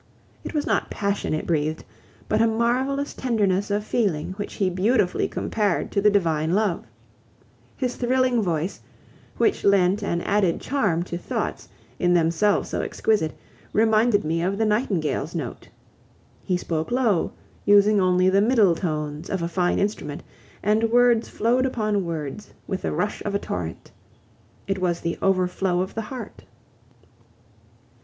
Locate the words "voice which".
8.41-9.63